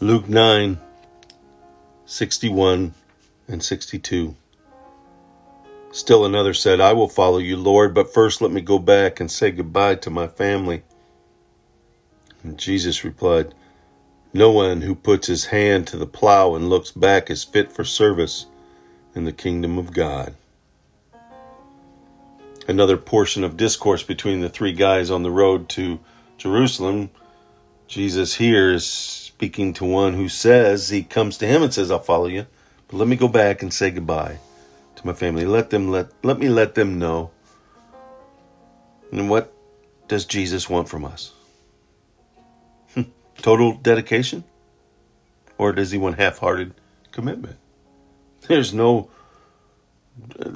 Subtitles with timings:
[0.00, 0.78] Luke 9
[2.04, 2.92] 61
[3.48, 4.36] and 62.
[5.90, 9.30] Still another said, I will follow you, Lord, but first let me go back and
[9.30, 10.82] say goodbye to my family.
[12.42, 13.54] And Jesus replied,
[14.34, 17.82] No one who puts his hand to the plow and looks back is fit for
[17.82, 18.44] service
[19.14, 20.34] in the kingdom of God.
[22.68, 25.98] Another portion of discourse between the three guys on the road to
[26.36, 27.08] Jerusalem.
[27.88, 31.98] Jesus here is speaking to one who says, he comes to him and says, I'll
[31.98, 32.46] follow you,
[32.88, 34.38] but let me go back and say goodbye
[34.94, 35.44] to my family.
[35.44, 37.32] Let them let let me let them know.
[39.12, 39.52] And what
[40.08, 41.34] does Jesus want from us?
[43.42, 44.42] Total dedication?
[45.58, 46.72] Or does he want half-hearted
[47.12, 47.58] commitment?
[48.48, 49.10] There's no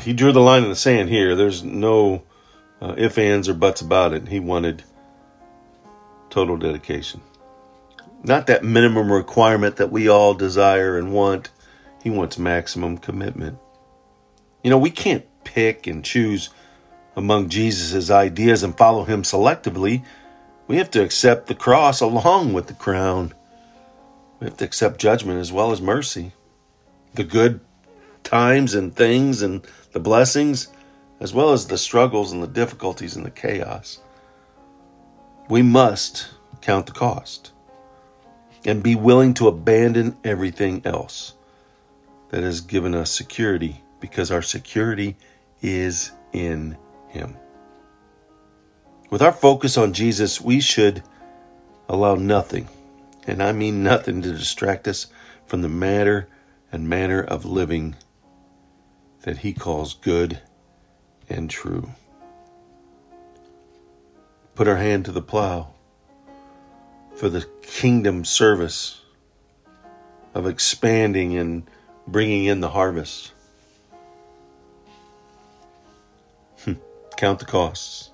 [0.00, 1.36] he drew the line in the sand here.
[1.36, 2.22] There's no
[2.80, 4.28] uh, ifs, ands, or buts about it.
[4.28, 4.82] He wanted
[6.30, 7.20] total dedication.
[8.24, 11.50] Not that minimum requirement that we all desire and want.
[12.04, 13.58] He wants maximum commitment.
[14.62, 16.50] You know, we can't pick and choose
[17.16, 20.04] among Jesus' ideas and follow him selectively.
[20.68, 23.34] We have to accept the cross along with the crown.
[24.38, 26.32] We have to accept judgment as well as mercy.
[27.14, 27.60] The good
[28.22, 30.68] times and things and the blessings,
[31.18, 33.98] as well as the struggles and the difficulties and the chaos.
[35.48, 36.28] We must
[36.60, 37.52] count the cost
[38.64, 41.34] and be willing to abandon everything else
[42.30, 45.16] that has given us security because our security
[45.60, 46.76] is in
[47.08, 47.36] Him.
[49.10, 51.02] With our focus on Jesus, we should
[51.88, 52.68] allow nothing,
[53.26, 55.06] and I mean nothing, to distract us
[55.46, 56.28] from the matter
[56.70, 57.96] and manner of living
[59.22, 60.40] that He calls good
[61.28, 61.90] and true.
[64.54, 65.74] Put our hand to the plow
[67.22, 69.00] for the kingdom service
[70.34, 71.62] of expanding and
[72.04, 73.30] bringing in the harvest.
[76.64, 76.72] Hmm.
[77.16, 78.10] Count the costs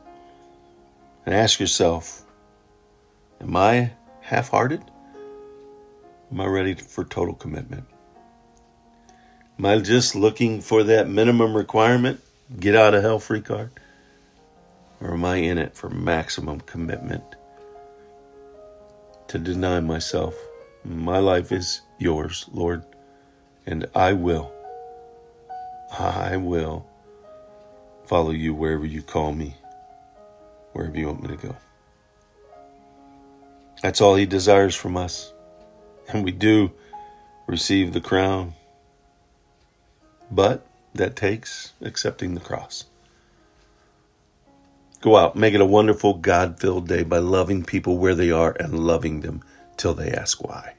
[1.24, 2.22] and ask yourself
[3.40, 4.82] Am I half hearted?
[6.30, 7.86] Am I ready for total commitment?
[9.58, 12.20] Am I just looking for that minimum requirement,
[12.60, 13.70] get out of hell free card?
[15.00, 17.24] Or am I in it for maximum commitment
[19.28, 20.34] to deny myself?
[20.84, 22.84] My life is yours, Lord,
[23.66, 24.52] and I will,
[25.98, 26.86] I will
[28.06, 29.54] follow you wherever you call me,
[30.72, 31.56] wherever you want me to go.
[33.82, 35.32] That's all He desires from us.
[36.08, 36.72] And we do
[37.46, 38.54] receive the crown
[40.30, 42.84] but that takes accepting the cross.
[45.00, 48.56] Go out, make it a wonderful, God filled day by loving people where they are
[48.58, 49.42] and loving them
[49.76, 50.74] till they ask why.